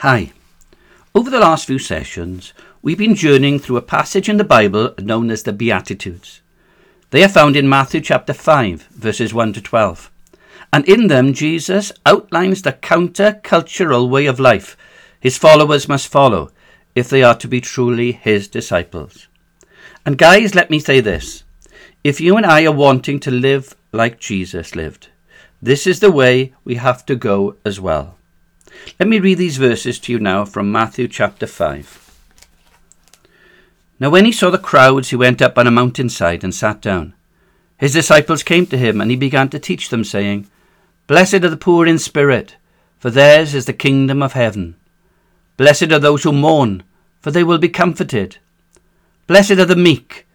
Hi. 0.00 0.32
Over 1.14 1.28
the 1.28 1.40
last 1.40 1.66
few 1.66 1.78
sessions, 1.78 2.54
we've 2.80 2.96
been 2.96 3.14
journeying 3.14 3.58
through 3.58 3.76
a 3.76 3.82
passage 3.82 4.30
in 4.30 4.38
the 4.38 4.44
Bible 4.44 4.94
known 4.98 5.30
as 5.30 5.42
the 5.42 5.52
Beatitudes. 5.52 6.40
They 7.10 7.22
are 7.22 7.28
found 7.28 7.54
in 7.54 7.68
Matthew 7.68 8.00
chapter 8.00 8.32
5, 8.32 8.84
verses 8.92 9.34
1 9.34 9.52
to 9.52 9.60
12. 9.60 10.10
And 10.72 10.88
in 10.88 11.08
them, 11.08 11.34
Jesus 11.34 11.92
outlines 12.06 12.62
the 12.62 12.72
counter 12.72 13.40
cultural 13.42 14.08
way 14.08 14.24
of 14.24 14.40
life 14.40 14.74
his 15.20 15.36
followers 15.36 15.86
must 15.86 16.08
follow 16.08 16.50
if 16.94 17.10
they 17.10 17.22
are 17.22 17.36
to 17.36 17.46
be 17.46 17.60
truly 17.60 18.12
his 18.12 18.48
disciples. 18.48 19.28
And 20.06 20.16
guys, 20.16 20.54
let 20.54 20.70
me 20.70 20.78
say 20.80 21.00
this. 21.00 21.44
If 22.02 22.22
you 22.22 22.38
and 22.38 22.46
I 22.46 22.64
are 22.64 22.72
wanting 22.72 23.20
to 23.20 23.30
live 23.30 23.76
like 23.92 24.18
Jesus 24.18 24.74
lived, 24.74 25.08
this 25.60 25.86
is 25.86 26.00
the 26.00 26.10
way 26.10 26.54
we 26.64 26.76
have 26.76 27.04
to 27.04 27.16
go 27.16 27.56
as 27.66 27.78
well. 27.78 28.16
Let 28.98 29.08
me 29.08 29.18
read 29.18 29.38
these 29.38 29.56
verses 29.56 29.98
to 30.00 30.12
you 30.12 30.18
now 30.18 30.44
from 30.44 30.70
Matthew 30.70 31.08
chapter 31.08 31.46
5. 31.46 32.10
Now, 33.98 34.10
when 34.10 34.24
he 34.24 34.32
saw 34.32 34.50
the 34.50 34.58
crowds, 34.58 35.10
he 35.10 35.16
went 35.16 35.42
up 35.42 35.58
on 35.58 35.66
a 35.66 35.70
mountainside 35.70 36.42
and 36.42 36.54
sat 36.54 36.80
down. 36.80 37.14
His 37.76 37.92
disciples 37.92 38.42
came 38.42 38.66
to 38.66 38.78
him, 38.78 39.00
and 39.00 39.10
he 39.10 39.16
began 39.16 39.48
to 39.50 39.58
teach 39.58 39.88
them, 39.88 40.04
saying, 40.04 40.46
Blessed 41.06 41.34
are 41.34 41.48
the 41.48 41.56
poor 41.56 41.86
in 41.86 41.98
spirit, 41.98 42.56
for 42.98 43.10
theirs 43.10 43.54
is 43.54 43.66
the 43.66 43.72
kingdom 43.72 44.22
of 44.22 44.32
heaven. 44.32 44.76
Blessed 45.56 45.92
are 45.92 45.98
those 45.98 46.22
who 46.22 46.32
mourn, 46.32 46.82
for 47.20 47.30
they 47.30 47.44
will 47.44 47.58
be 47.58 47.68
comforted. 47.68 48.38
Blessed 49.26 49.52
are 49.52 49.66
the 49.66 49.76
meek, 49.76 50.26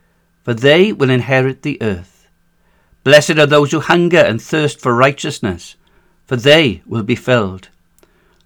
for 0.44 0.54
they 0.54 0.94
will 0.94 1.10
inherit 1.10 1.64
the 1.64 1.82
earth. 1.82 2.28
Blessed 3.04 3.38
are 3.38 3.46
those 3.46 3.72
who 3.72 3.80
hunger 3.80 4.20
and 4.20 4.42
thirst 4.42 4.80
for 4.80 4.94
righteousness, 4.94 5.76
for 6.26 6.36
they 6.36 6.82
will 6.86 7.04
be 7.04 7.16
filled. 7.16 7.70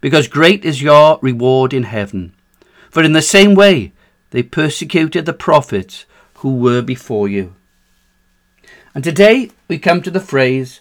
because 0.00 0.28
great 0.28 0.64
is 0.64 0.82
your 0.82 1.18
reward 1.22 1.72
in 1.72 1.84
heaven. 1.84 2.34
For 2.90 3.02
in 3.02 3.12
the 3.12 3.22
same 3.22 3.54
way 3.54 3.92
they 4.30 4.42
persecuted 4.42 5.26
the 5.26 5.32
prophets 5.32 6.04
who 6.34 6.56
were 6.56 6.82
before 6.82 7.28
you. 7.28 7.54
And 8.94 9.04
today 9.04 9.50
we 9.68 9.78
come 9.78 10.02
to 10.02 10.10
the 10.10 10.20
phrase, 10.20 10.80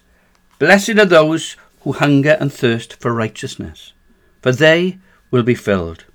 Blessed 0.58 0.98
are 0.98 1.06
those 1.06 1.56
who 1.82 1.94
hunger 1.94 2.38
and 2.40 2.52
thirst 2.52 2.96
for 3.00 3.14
righteousness, 3.14 3.94
for 4.42 4.52
they 4.52 4.98
will 5.32 5.44
be 5.44 5.56
filled. 5.56 6.06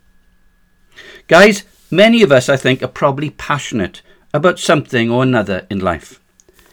Guys, 1.28 1.64
many 1.90 2.22
of 2.22 2.32
us, 2.32 2.48
I 2.48 2.56
think, 2.56 2.82
are 2.82 2.88
probably 2.88 3.30
passionate 3.30 4.02
about 4.32 4.58
something 4.58 5.10
or 5.10 5.22
another 5.22 5.66
in 5.70 5.78
life. 5.78 6.20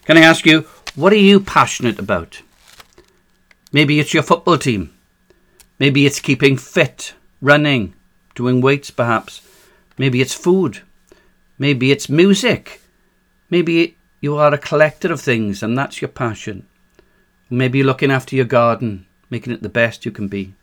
Can 0.05 0.17
I 0.17 0.21
ask 0.21 0.45
you, 0.45 0.61
what 0.95 1.13
are 1.13 1.17
you 1.17 1.39
passionate 1.39 1.99
about? 1.99 2.41
Maybe 3.71 3.99
it's 3.99 4.13
your 4.13 4.23
football 4.23 4.57
team. 4.57 4.93
Maybe 5.81 6.05
it's 6.05 6.19
keeping 6.19 6.57
fit, 6.57 7.15
running, 7.41 7.95
doing 8.35 8.61
weights 8.61 8.91
perhaps. 8.91 9.41
Maybe 9.97 10.21
it's 10.21 10.35
food. 10.35 10.81
Maybe 11.57 11.91
it's 11.91 12.07
music. 12.07 12.81
Maybe 13.49 13.97
you 14.19 14.37
are 14.37 14.53
a 14.53 14.59
collector 14.59 15.11
of 15.11 15.19
things 15.19 15.63
and 15.63 15.75
that's 15.75 15.99
your 15.99 16.09
passion. 16.09 16.67
Maybe 17.49 17.79
you're 17.79 17.87
looking 17.87 18.11
after 18.11 18.35
your 18.35 18.45
garden, 18.45 19.07
making 19.31 19.53
it 19.53 19.63
the 19.63 19.69
best 19.69 20.05
you 20.05 20.11
can 20.11 20.27
be. 20.27 20.53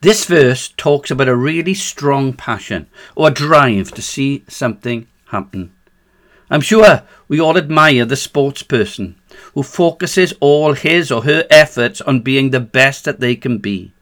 This 0.00 0.24
verse 0.24 0.74
talks 0.76 1.12
about 1.12 1.28
a 1.28 1.36
really 1.36 1.74
strong 1.74 2.32
passion 2.32 2.88
or 3.14 3.30
drive 3.30 3.92
to 3.92 4.02
see 4.02 4.42
something 4.48 5.06
happen. 5.26 5.72
I'm 6.50 6.60
sure 6.60 7.02
we 7.28 7.40
all 7.40 7.58
admire 7.58 8.04
the 8.04 8.16
sports 8.16 8.62
person 8.62 9.16
who 9.54 9.62
focuses 9.62 10.32
all 10.40 10.72
his 10.72 11.10
or 11.12 11.24
her 11.24 11.44
efforts 11.50 12.00
on 12.00 12.20
being 12.20 12.50
the 12.50 12.60
best 12.60 13.04
that 13.04 13.20
they 13.20 13.36
can 13.36 13.58
be, 13.58 13.92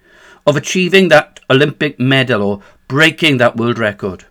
of 0.46 0.56
achieving 0.56 1.08
that 1.08 1.40
Olympic 1.50 1.98
medal 1.98 2.42
or 2.42 2.62
breaking 2.88 3.38
that 3.38 3.56
world 3.56 3.78
record. 3.78 4.24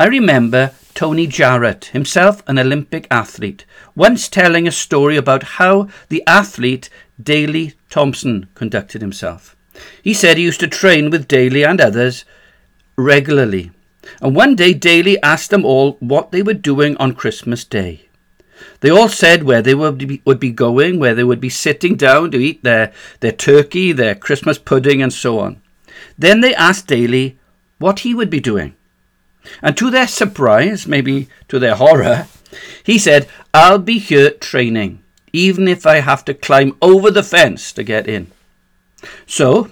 I 0.00 0.06
remember 0.06 0.72
Tony 0.94 1.26
Jarrett, 1.26 1.86
himself 1.86 2.42
an 2.46 2.58
Olympic 2.58 3.06
athlete, 3.10 3.66
once 3.94 4.28
telling 4.28 4.66
a 4.66 4.72
story 4.72 5.16
about 5.16 5.42
how 5.42 5.88
the 6.08 6.22
athlete 6.26 6.88
Daley 7.22 7.74
Thompson 7.90 8.48
conducted 8.54 9.00
himself. 9.00 9.56
He 10.02 10.14
said 10.14 10.36
he 10.36 10.44
used 10.44 10.60
to 10.60 10.68
train 10.68 11.10
with 11.10 11.28
Daley 11.28 11.64
and 11.64 11.80
others 11.80 12.24
regularly, 12.96 13.72
and 14.20 14.34
one 14.34 14.54
day 14.54 14.72
Daley 14.74 15.22
asked 15.22 15.50
them 15.50 15.64
all 15.64 15.92
what 16.00 16.30
they 16.30 16.42
were 16.42 16.54
doing 16.54 16.96
on 16.98 17.14
Christmas 17.14 17.64
Day. 17.64 18.08
They 18.80 18.90
all 18.90 19.08
said 19.08 19.42
where 19.42 19.62
they 19.62 19.74
would 19.74 19.98
be, 19.98 20.50
going, 20.50 20.98
where 20.98 21.14
they 21.14 21.24
would 21.24 21.40
be 21.40 21.48
sitting 21.48 21.96
down 21.96 22.30
to 22.30 22.38
eat 22.38 22.62
their, 22.62 22.92
their 23.20 23.32
turkey, 23.32 23.92
their 23.92 24.14
Christmas 24.14 24.58
pudding, 24.58 25.02
and 25.02 25.12
so 25.12 25.38
on. 25.38 25.60
Then 26.18 26.40
they 26.40 26.54
asked 26.54 26.86
Daley 26.86 27.38
what 27.78 28.00
he 28.00 28.14
would 28.14 28.30
be 28.30 28.40
doing. 28.40 28.74
And 29.62 29.76
to 29.76 29.90
their 29.90 30.08
surprise, 30.08 30.86
maybe 30.86 31.28
to 31.48 31.58
their 31.58 31.74
horror, 31.76 32.26
he 32.82 32.98
said, 32.98 33.28
I'll 33.52 33.78
be 33.78 33.98
here 33.98 34.30
training, 34.30 35.02
even 35.32 35.66
if 35.66 35.86
I 35.86 35.96
have 35.96 36.24
to 36.26 36.34
climb 36.34 36.76
over 36.80 37.10
the 37.10 37.22
fence 37.22 37.72
to 37.72 37.82
get 37.82 38.06
in. 38.06 38.30
So, 39.26 39.70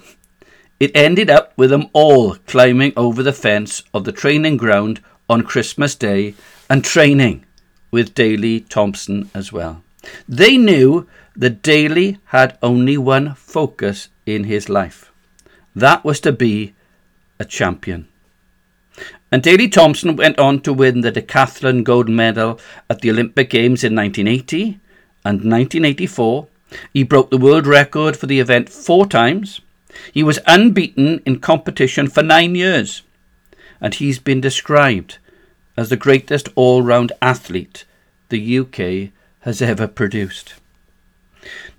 it 0.83 0.91
ended 0.93 1.29
up 1.29 1.53
with 1.55 1.69
them 1.69 1.87
all 1.93 2.35
climbing 2.45 2.91
over 2.97 3.23
the 3.23 3.31
fence 3.31 3.83
of 3.93 4.03
the 4.03 4.11
training 4.11 4.57
ground 4.57 4.99
on 5.29 5.41
Christmas 5.41 5.95
Day 5.95 6.35
and 6.69 6.83
training 6.83 7.45
with 7.89 8.13
Daley 8.13 8.59
Thompson 8.59 9.29
as 9.33 9.53
well. 9.53 9.81
They 10.27 10.57
knew 10.57 11.07
that 11.37 11.61
Daley 11.61 12.17
had 12.25 12.57
only 12.61 12.97
one 12.97 13.33
focus 13.35 14.09
in 14.25 14.43
his 14.43 14.67
life. 14.67 15.09
That 15.73 16.03
was 16.03 16.19
to 16.19 16.33
be 16.33 16.73
a 17.39 17.45
champion. 17.45 18.09
And 19.31 19.41
Daley 19.41 19.69
Thompson 19.69 20.17
went 20.17 20.37
on 20.37 20.59
to 20.63 20.73
win 20.73 20.99
the 20.99 21.13
decathlon 21.13 21.85
gold 21.85 22.09
medal 22.09 22.59
at 22.89 22.99
the 22.99 23.09
Olympic 23.09 23.49
Games 23.49 23.85
in 23.85 23.95
1980 23.95 24.81
and 25.23 25.37
1984. 25.37 26.47
He 26.91 27.03
broke 27.03 27.29
the 27.29 27.37
world 27.37 27.65
record 27.65 28.17
for 28.17 28.27
the 28.27 28.41
event 28.41 28.67
four 28.67 29.07
times. 29.07 29.61
He 30.11 30.23
was 30.23 30.39
unbeaten 30.47 31.21
in 31.25 31.39
competition 31.39 32.07
for 32.07 32.23
nine 32.23 32.55
years. 32.55 33.01
And 33.81 33.93
he's 33.93 34.19
been 34.19 34.41
described 34.41 35.17
as 35.75 35.89
the 35.89 35.97
greatest 35.97 36.49
all 36.55 36.81
round 36.81 37.11
athlete 37.21 37.85
the 38.29 38.59
UK 38.59 39.11
has 39.41 39.61
ever 39.61 39.87
produced. 39.87 40.55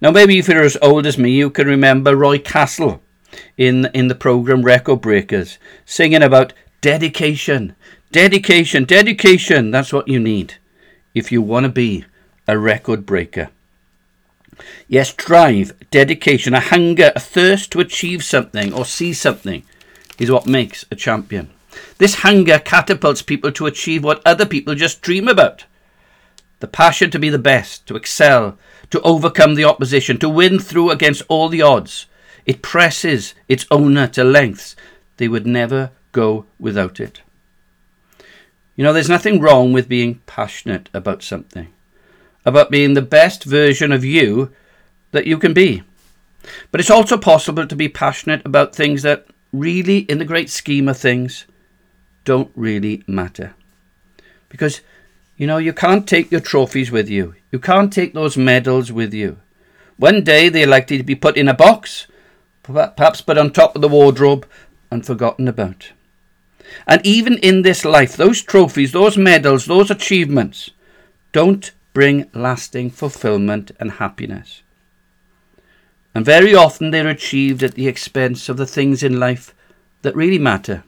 Now, 0.00 0.10
maybe 0.10 0.38
if 0.38 0.48
you're 0.48 0.62
as 0.62 0.76
old 0.82 1.06
as 1.06 1.16
me, 1.16 1.30
you 1.30 1.50
can 1.50 1.66
remember 1.66 2.14
Roy 2.14 2.38
Castle 2.38 3.00
in, 3.56 3.86
in 3.94 4.08
the 4.08 4.14
programme 4.14 4.62
Record 4.62 5.00
Breakers 5.00 5.58
singing 5.86 6.22
about 6.22 6.52
dedication, 6.80 7.74
dedication, 8.12 8.84
dedication. 8.84 9.70
That's 9.70 9.92
what 9.92 10.08
you 10.08 10.20
need 10.20 10.54
if 11.14 11.32
you 11.32 11.40
want 11.40 11.64
to 11.64 11.70
be 11.70 12.04
a 12.46 12.58
record 12.58 13.06
breaker. 13.06 13.48
Yes, 14.88 15.12
drive, 15.12 15.72
dedication, 15.90 16.54
a 16.54 16.60
hunger, 16.60 17.12
a 17.14 17.20
thirst 17.20 17.72
to 17.72 17.80
achieve 17.80 18.22
something 18.24 18.72
or 18.72 18.84
see 18.84 19.12
something 19.12 19.64
is 20.18 20.30
what 20.30 20.46
makes 20.46 20.84
a 20.90 20.96
champion. 20.96 21.50
This 21.98 22.16
hunger 22.16 22.58
catapults 22.58 23.22
people 23.22 23.50
to 23.52 23.66
achieve 23.66 24.04
what 24.04 24.22
other 24.24 24.46
people 24.46 24.74
just 24.74 25.02
dream 25.02 25.28
about. 25.28 25.64
The 26.60 26.68
passion 26.68 27.10
to 27.10 27.18
be 27.18 27.30
the 27.30 27.38
best, 27.38 27.86
to 27.86 27.96
excel, 27.96 28.58
to 28.90 29.00
overcome 29.02 29.54
the 29.54 29.64
opposition, 29.64 30.18
to 30.18 30.28
win 30.28 30.58
through 30.58 30.90
against 30.90 31.22
all 31.28 31.48
the 31.48 31.62
odds. 31.62 32.06
It 32.46 32.62
presses 32.62 33.34
its 33.48 33.66
owner 33.70 34.06
to 34.08 34.22
lengths 34.22 34.76
they 35.16 35.28
would 35.28 35.46
never 35.46 35.90
go 36.12 36.46
without 36.58 37.00
it. 37.00 37.22
You 38.76 38.84
know, 38.84 38.92
there's 38.92 39.08
nothing 39.08 39.40
wrong 39.40 39.72
with 39.72 39.88
being 39.88 40.20
passionate 40.26 40.88
about 40.92 41.22
something, 41.22 41.68
about 42.44 42.70
being 42.70 42.94
the 42.94 43.02
best 43.02 43.44
version 43.44 43.92
of 43.92 44.04
you 44.04 44.50
that 45.12 45.26
you 45.26 45.38
can 45.38 45.54
be. 45.54 45.82
But 46.70 46.80
it's 46.80 46.90
also 46.90 47.16
possible 47.16 47.66
to 47.66 47.76
be 47.76 47.88
passionate 47.88 48.42
about 48.44 48.74
things 48.74 49.02
that 49.02 49.26
really, 49.52 49.98
in 49.98 50.18
the 50.18 50.24
great 50.24 50.50
scheme 50.50 50.88
of 50.88 50.98
things, 50.98 51.46
don't 52.24 52.50
really 52.54 53.02
matter. 53.06 53.54
Because, 54.48 54.80
you 55.36 55.46
know, 55.46 55.58
you 55.58 55.72
can't 55.72 56.06
take 56.06 56.30
your 56.30 56.40
trophies 56.40 56.90
with 56.90 57.08
you. 57.08 57.34
You 57.50 57.58
can't 57.58 57.92
take 57.92 58.12
those 58.12 58.36
medals 58.36 58.92
with 58.92 59.14
you. 59.14 59.38
One 59.96 60.24
day 60.24 60.48
they're 60.48 60.66
likely 60.66 60.98
to 60.98 61.04
be 61.04 61.14
put 61.14 61.36
in 61.36 61.48
a 61.48 61.54
box, 61.54 62.06
perhaps 62.62 63.20
put 63.20 63.38
on 63.38 63.52
top 63.52 63.76
of 63.76 63.82
the 63.82 63.88
wardrobe 63.88 64.46
and 64.90 65.06
forgotten 65.06 65.48
about. 65.48 65.92
And 66.86 67.04
even 67.06 67.38
in 67.38 67.62
this 67.62 67.84
life, 67.84 68.16
those 68.16 68.42
trophies, 68.42 68.92
those 68.92 69.16
medals, 69.16 69.66
those 69.66 69.90
achievements 69.90 70.70
don't 71.32 71.70
bring 71.94 72.28
lasting 72.34 72.90
fulfillment 72.90 73.70
and 73.80 73.92
happiness. 73.92 74.62
And 76.14 76.24
very 76.24 76.54
often 76.54 76.90
they're 76.90 77.08
achieved 77.08 77.62
at 77.62 77.74
the 77.74 77.88
expense 77.88 78.48
of 78.48 78.56
the 78.56 78.66
things 78.66 79.02
in 79.02 79.18
life 79.18 79.54
that 80.02 80.14
really 80.14 80.38
matter. 80.38 80.84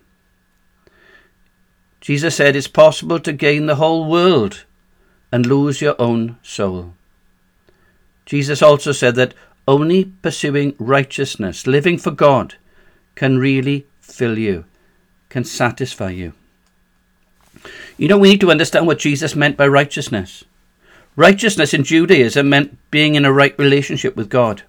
Jesus 2.00 2.36
said 2.36 2.54
it's 2.54 2.68
possible 2.68 3.18
to 3.20 3.32
gain 3.32 3.66
the 3.66 3.76
whole 3.76 4.08
world 4.08 4.64
and 5.32 5.46
lose 5.46 5.80
your 5.80 6.00
own 6.00 6.38
soul. 6.42 6.92
Jesus 8.26 8.62
also 8.62 8.92
said 8.92 9.14
that 9.14 9.34
only 9.66 10.04
pursuing 10.22 10.74
righteousness, 10.78 11.66
living 11.66 11.98
for 11.98 12.10
God, 12.10 12.54
can 13.14 13.38
really 13.38 13.86
fill 14.00 14.38
you, 14.38 14.64
can 15.28 15.44
satisfy 15.44 16.10
you. 16.10 16.32
You 17.96 18.08
know, 18.08 18.18
we 18.18 18.30
need 18.30 18.40
to 18.42 18.50
understand 18.50 18.86
what 18.86 18.98
Jesus 18.98 19.34
meant 19.34 19.56
by 19.56 19.66
righteousness. 19.66 20.44
Righteousness 21.16 21.72
in 21.72 21.82
Judaism 21.82 22.50
meant 22.50 22.78
being 22.90 23.14
in 23.14 23.24
a 23.24 23.32
right 23.32 23.58
relationship 23.58 24.16
with 24.16 24.28
God. 24.28 24.64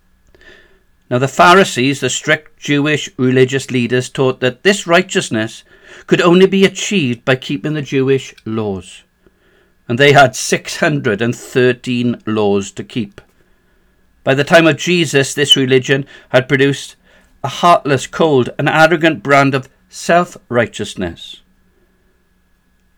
Now, 1.09 1.19
the 1.19 1.27
Pharisees, 1.27 1.99
the 1.99 2.09
strict 2.09 2.57
Jewish 2.57 3.09
religious 3.17 3.69
leaders, 3.69 4.09
taught 4.09 4.39
that 4.39 4.63
this 4.63 4.87
righteousness 4.87 5.65
could 6.05 6.21
only 6.21 6.45
be 6.47 6.63
achieved 6.63 7.25
by 7.25 7.35
keeping 7.35 7.73
the 7.73 7.81
Jewish 7.81 8.33
laws. 8.45 9.03
And 9.89 9.99
they 9.99 10.13
had 10.13 10.37
613 10.37 12.21
laws 12.25 12.71
to 12.71 12.83
keep. 12.83 13.19
By 14.23 14.33
the 14.33 14.43
time 14.45 14.67
of 14.67 14.77
Jesus, 14.77 15.33
this 15.33 15.55
religion 15.55 16.05
had 16.29 16.47
produced 16.49 16.95
a 17.43 17.49
heartless, 17.49 18.07
cold, 18.07 18.49
and 18.57 18.69
arrogant 18.69 19.21
brand 19.21 19.53
of 19.53 19.69
self 19.89 20.37
righteousness, 20.49 21.41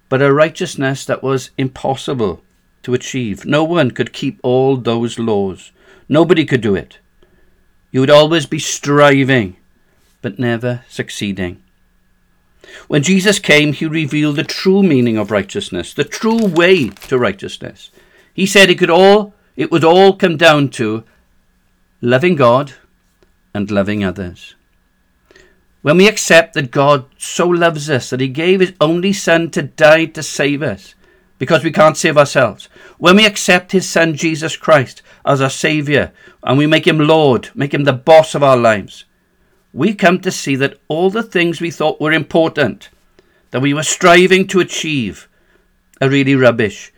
but 0.08 0.22
a 0.22 0.34
righteousness 0.34 1.06
that 1.06 1.22
was 1.22 1.52
impossible 1.58 2.44
to 2.90 2.96
achieve. 2.96 3.46
No 3.46 3.64
one 3.64 3.92
could 3.92 4.14
keep 4.14 4.40
all 4.42 4.76
those 4.76 5.20
laws, 5.20 5.72
nobody 6.08 6.44
could 6.46 6.62
do 6.62 6.76
it. 6.76 6.98
You 7.92 8.02
would 8.02 8.10
always 8.10 8.46
be 8.46 8.60
striving, 8.60 9.56
but 10.22 10.40
never 10.40 10.84
succeeding. 10.90 11.62
When 12.88 13.04
Jesus 13.04 13.40
came, 13.40 13.74
he 13.74 13.86
revealed 13.86 14.36
the 14.36 14.44
true 14.44 14.84
meaning 14.84 15.18
of 15.18 15.32
righteousness, 15.32 15.94
the 15.94 16.04
true 16.04 16.46
way 16.46 16.90
to 16.90 17.18
righteousness. 17.18 17.90
He 18.34 18.46
said 18.46 18.70
it 18.70 18.80
could 18.80 18.90
all 18.90 19.34
it 19.56 19.72
would 19.72 19.84
all 19.84 20.16
come 20.16 20.38
down 20.38 20.70
to 20.70 21.04
loving 22.02 22.36
God 22.36 22.74
and 23.54 23.70
loving 23.70 24.04
others. 24.04 24.56
When 25.82 25.98
we 25.98 26.08
accept 26.08 26.54
that 26.54 26.72
God 26.72 27.06
so 27.18 27.48
loves 27.48 27.90
us 27.90 28.10
that 28.10 28.22
he 28.22 28.28
gave 28.28 28.60
his 28.60 28.74
only 28.80 29.14
Son 29.14 29.50
to 29.52 29.64
die 29.64 30.06
to 30.06 30.24
save 30.24 30.62
us 30.62 30.96
because 31.40 31.64
we 31.64 31.72
can't 31.72 31.98
save 31.98 32.18
ourselves, 32.18 32.70
when 33.00 33.16
we 33.16 33.26
accept 33.26 33.72
his 33.72 33.90
Son 33.90 34.14
Jesus 34.14 34.56
Christ 34.56 35.02
as 35.26 35.42
our 35.42 35.50
Saviour 35.50 36.12
and 36.44 36.58
we 36.58 36.68
make 36.68 36.86
him 36.86 37.00
Lord, 37.00 37.50
make 37.56 37.74
him 37.74 37.86
the 37.86 37.94
boss 37.94 38.36
of 38.36 38.44
our 38.44 38.58
lives, 38.58 39.06
we 39.74 39.96
come 39.96 40.20
to 40.20 40.32
see 40.32 40.56
that 40.58 40.78
all 40.88 41.10
the 41.10 41.24
things 41.24 41.62
we 41.62 41.72
thought 41.72 42.02
were 42.02 42.12
important, 42.12 42.90
that 43.52 43.62
we 43.62 43.74
were 43.74 43.84
striving 43.84 44.46
to 44.48 44.60
achieve, 44.60 45.28
are 46.02 46.10
really 46.10 46.36
rubbish 46.36 46.92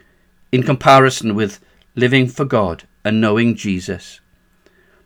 in 0.52 0.64
comparison 0.64 1.36
with 1.36 1.60
living 1.96 2.28
for 2.28 2.46
God 2.46 2.84
and 3.06 3.22
knowing 3.22 3.56
Jesus. 3.56 4.20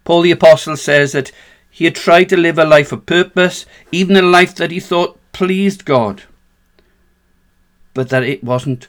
Paul 0.04 0.22
the 0.22 0.32
Apostle 0.32 0.78
says 0.78 1.12
that 1.12 1.32
he 1.70 1.86
had 1.86 1.96
tried 1.96 2.30
to 2.30 2.38
live 2.38 2.58
a 2.58 2.66
life 2.66 2.92
of 2.92 3.06
purpose, 3.06 3.66
even 3.92 4.16
a 4.16 4.22
life 4.22 4.56
that 4.56 4.72
he 4.72 4.80
thought 4.80 5.20
pleased 5.34 5.84
God, 5.84 6.24
but 7.94 8.10
that 8.10 8.24
it 8.24 8.44
wasn't 8.44 8.88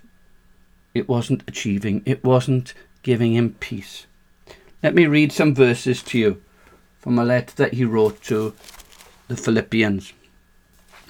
it 0.97 1.09
wasn't 1.09 1.45
achieving, 1.47 2.03
it 2.05 2.25
wasn't 2.25 2.75
giving 3.03 3.35
him 3.35 3.57
peace. 3.61 4.07
Let 4.83 4.95
me 4.95 5.07
read 5.07 5.33
some 5.33 5.55
verses 5.55 6.03
to 6.05 6.19
you 6.19 6.43
from 6.99 7.19
a 7.19 7.25
letter 7.25 7.55
that 7.57 7.75
he 7.75 7.85
wrote 7.85 8.23
to 8.25 8.55
the 9.29 9.37
Philippians. 9.37 10.13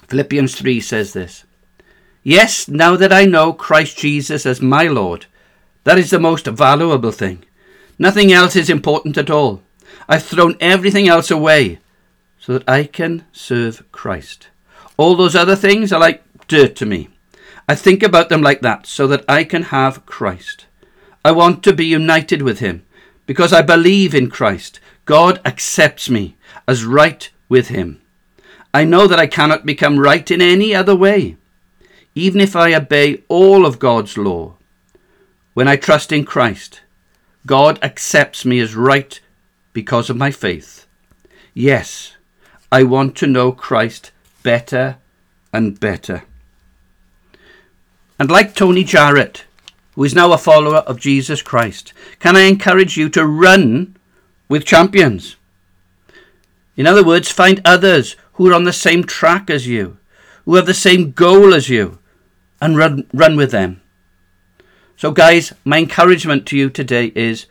Philippians 0.07 0.55
3 0.55 0.79
says 0.79 1.13
this 1.13 1.43
Yes, 2.23 2.67
now 2.67 2.95
that 2.95 3.13
I 3.13 3.25
know 3.25 3.53
Christ 3.53 3.97
Jesus 3.97 4.45
as 4.45 4.61
my 4.61 4.83
Lord, 4.83 5.25
that 5.85 5.97
is 5.97 6.09
the 6.09 6.19
most 6.19 6.45
valuable 6.45 7.11
thing. 7.11 7.43
Nothing 7.97 8.31
else 8.31 8.55
is 8.55 8.69
important 8.69 9.17
at 9.17 9.29
all. 9.29 9.61
I've 10.07 10.23
thrown 10.23 10.57
everything 10.59 11.07
else 11.07 11.31
away 11.31 11.79
so 12.39 12.53
that 12.53 12.69
I 12.69 12.83
can 12.83 13.25
serve 13.31 13.89
Christ. 13.91 14.47
All 14.97 15.15
those 15.15 15.35
other 15.35 15.55
things 15.55 15.91
are 15.91 15.99
like 15.99 16.23
dirt 16.47 16.75
to 16.77 16.85
me. 16.85 17.09
I 17.67 17.75
think 17.75 18.01
about 18.01 18.29
them 18.29 18.41
like 18.41 18.61
that 18.61 18.87
so 18.87 19.07
that 19.07 19.25
I 19.27 19.43
can 19.43 19.63
have 19.63 20.05
Christ. 20.05 20.65
I 21.25 21.31
want 21.31 21.63
to 21.63 21.73
be 21.73 21.85
united 21.85 22.41
with 22.41 22.59
Him 22.59 22.85
because 23.25 23.51
I 23.51 23.61
believe 23.61 24.15
in 24.15 24.29
Christ. 24.29 24.79
God 25.03 25.41
accepts 25.45 26.09
me 26.09 26.37
as 26.67 26.85
right 26.85 27.29
with 27.49 27.67
Him. 27.67 28.01
I 28.73 28.85
know 28.85 29.07
that 29.07 29.19
I 29.19 29.27
cannot 29.27 29.65
become 29.65 29.99
right 29.99 30.29
in 30.31 30.41
any 30.41 30.73
other 30.73 30.95
way, 30.95 31.35
even 32.15 32.39
if 32.39 32.55
I 32.55 32.73
obey 32.73 33.23
all 33.27 33.65
of 33.65 33.79
God's 33.79 34.17
law. 34.17 34.55
When 35.53 35.67
I 35.67 35.75
trust 35.75 36.11
in 36.11 36.23
Christ, 36.23 36.81
God 37.45 37.79
accepts 37.83 38.45
me 38.45 38.59
as 38.59 38.75
right 38.75 39.19
because 39.73 40.09
of 40.09 40.15
my 40.17 40.31
faith. 40.31 40.85
Yes, 41.53 42.15
I 42.71 42.83
want 42.83 43.15
to 43.17 43.27
know 43.27 43.51
Christ 43.51 44.11
better 44.43 44.97
and 45.51 45.79
better. 45.79 46.23
And 48.19 48.29
like 48.29 48.55
Tony 48.55 48.83
Jarrett, 48.83 49.45
who 49.95 50.03
is 50.03 50.15
now 50.15 50.31
a 50.31 50.37
follower 50.37 50.77
of 50.77 50.99
Jesus 50.99 51.41
Christ, 51.41 51.93
can 52.19 52.35
I 52.35 52.41
encourage 52.41 52.97
you 52.97 53.09
to 53.09 53.25
run 53.25 53.95
with 54.49 54.65
champions? 54.65 55.35
In 56.75 56.85
other 56.87 57.03
words, 57.03 57.31
find 57.31 57.61
others 57.65 58.15
who 58.33 58.49
are 58.49 58.53
on 58.53 58.63
the 58.63 58.73
same 58.73 59.03
track 59.03 59.49
as 59.49 59.67
you, 59.67 59.97
who 60.45 60.55
have 60.55 60.65
the 60.65 60.73
same 60.73 61.11
goal 61.11 61.53
as 61.53 61.69
you, 61.69 61.99
and 62.61 62.77
run, 62.77 63.07
run 63.13 63.35
with 63.35 63.51
them. 63.51 63.81
So, 64.95 65.11
guys, 65.11 65.53
my 65.63 65.77
encouragement 65.79 66.45
to 66.47 66.57
you 66.57 66.69
today 66.69 67.11
is 67.15 67.45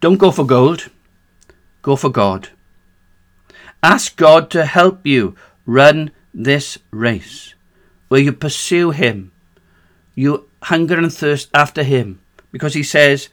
don't 0.00 0.16
go 0.16 0.30
for 0.30 0.46
gold. 0.46 0.90
Go 1.82 1.96
for 1.96 2.10
God. 2.10 2.48
Ask 3.82 4.16
God 4.16 4.50
to 4.50 4.64
help 4.64 5.06
you 5.06 5.36
run 5.66 6.10
this 6.32 6.78
race 6.90 7.54
where 8.08 8.20
you 8.20 8.32
pursue 8.32 8.90
Him. 8.90 9.32
You 10.16 10.48
hunger 10.62 10.98
and 10.98 11.12
thirst 11.12 11.48
after 11.54 11.84
Him 11.84 12.18
because 12.50 12.74
He 12.74 12.82
says 12.82 13.28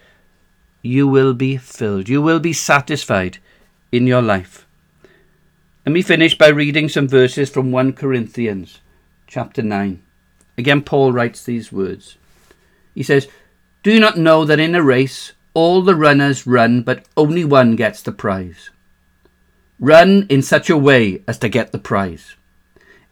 you 0.84 1.08
will 1.08 1.34
be 1.34 1.58
filled. 1.58 2.08
You 2.08 2.22
will 2.22 2.40
be 2.40 2.54
satisfied 2.54 3.40
in 3.92 4.06
your 4.06 4.22
life. 4.22 4.68
Let 5.86 5.94
me 5.94 6.04
finish 6.04 6.38
by 6.38 6.50
reading 6.50 6.90
some 6.90 7.08
verses 7.08 7.50
from 7.50 7.72
1 7.72 7.94
Corinthians 7.94 8.82
chapter 9.26 9.64
9. 9.64 10.04
Again, 10.58 10.84
Paul 10.84 11.12
writes 11.12 11.44
these 11.44 11.72
words. 11.72 12.18
He 12.94 13.02
says, 13.02 13.28
Do 13.82 13.92
you 13.92 14.00
not 14.00 14.18
know 14.18 14.46
that 14.46 14.60
in 14.60 14.76
a 14.76 14.84
race 14.84 15.34
all 15.54 15.82
the 15.82 15.96
runners 15.96 16.48
run, 16.48 16.82
but 16.82 17.06
only 17.16 17.46
one 17.46 17.76
gets 17.76 18.02
the 18.02 18.12
prize. 18.12 18.70
Run 19.80 20.26
in 20.30 20.42
such 20.42 20.70
a 20.70 20.78
way 20.78 21.24
as 21.28 21.38
to 21.40 21.50
get 21.50 21.72
the 21.72 21.80
prize. 21.80 22.36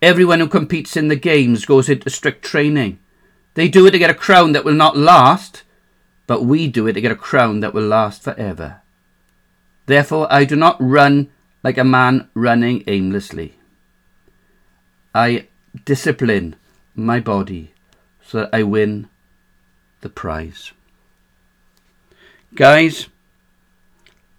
Everyone 0.01 0.39
who 0.39 0.47
competes 0.47 0.97
in 0.97 1.07
the 1.07 1.15
games 1.15 1.65
goes 1.65 1.89
into 1.89 2.09
strict 2.09 2.43
training. 2.43 2.99
They 3.53 3.67
do 3.67 3.85
it 3.85 3.91
to 3.91 3.99
get 3.99 4.09
a 4.09 4.15
crown 4.15 4.53
that 4.53 4.63
will 4.63 4.73
not 4.73 4.97
last, 4.97 5.63
but 6.25 6.45
we 6.45 6.67
do 6.67 6.87
it 6.87 6.93
to 6.93 7.01
get 7.01 7.11
a 7.11 7.15
crown 7.15 7.59
that 7.59 7.73
will 7.73 7.85
last 7.85 8.23
forever. 8.23 8.81
Therefore, 9.87 10.27
I 10.31 10.45
do 10.45 10.55
not 10.55 10.77
run 10.79 11.29
like 11.63 11.77
a 11.77 11.83
man 11.83 12.29
running 12.33 12.83
aimlessly. 12.87 13.55
I 15.13 15.47
discipline 15.83 16.55
my 16.95 17.19
body 17.19 17.73
so 18.23 18.39
that 18.39 18.49
I 18.53 18.63
win 18.63 19.09
the 19.99 20.09
prize. 20.09 20.71
Guys, 22.55 23.07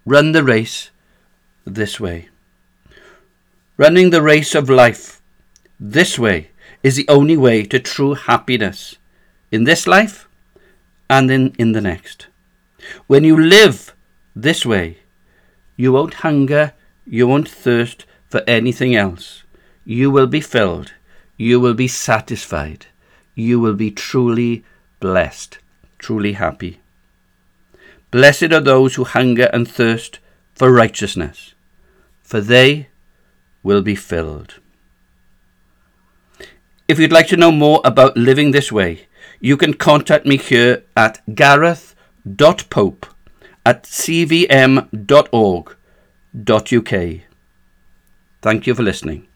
run 0.05 0.31
the 0.31 0.43
race 0.43 0.89
this 1.65 1.99
way. 1.99 2.29
Running 3.77 4.09
the 4.09 4.21
race 4.21 4.55
of 4.55 4.69
life 4.69 5.21
this 5.79 6.17
way 6.17 6.49
is 6.81 6.95
the 6.95 7.07
only 7.07 7.37
way 7.37 7.63
to 7.63 7.79
true 7.79 8.13
happiness 8.13 8.97
in 9.53 9.65
this 9.65 9.85
life 9.85 10.27
and 11.07 11.29
in, 11.29 11.53
in 11.59 11.73
the 11.73 11.81
next. 11.81 12.25
When 13.05 13.23
you 13.23 13.37
live 13.37 13.95
this 14.35 14.65
way, 14.65 14.97
you 15.77 15.91
won't 15.91 16.25
hunger, 16.25 16.73
you 17.05 17.27
won't 17.27 17.47
thirst 17.47 18.07
for 18.27 18.41
anything 18.47 18.95
else. 18.95 19.43
You 19.85 20.09
will 20.09 20.25
be 20.25 20.41
filled, 20.41 20.93
you 21.37 21.59
will 21.59 21.75
be 21.75 21.87
satisfied, 21.87 22.87
you 23.35 23.59
will 23.59 23.75
be 23.75 23.91
truly 23.91 24.63
blessed, 24.99 25.59
truly 25.99 26.33
happy. 26.33 26.79
Blessed 28.09 28.51
are 28.51 28.59
those 28.59 28.95
who 28.95 29.03
hunger 29.03 29.49
and 29.53 29.67
thirst 29.67 30.17
for 30.55 30.71
righteousness, 30.71 31.53
for 32.23 32.41
they 32.41 32.87
will 33.61 33.83
be 33.83 33.95
filled. 33.95 34.55
If 36.87 36.97
you'd 36.97 37.11
like 37.11 37.27
to 37.27 37.37
know 37.37 37.51
more 37.51 37.81
about 37.85 38.17
living 38.17 38.49
this 38.49 38.71
way, 38.71 39.07
you 39.43 39.57
can 39.57 39.73
contact 39.73 40.25
me 40.25 40.37
here 40.37 40.83
at 40.95 41.21
gareth.pope 41.35 43.05
at 43.65 43.83
cvm.org.uk. 43.83 44.93
Thank 48.41 48.67
you 48.67 48.75
for 48.75 48.83
listening. 48.83 49.27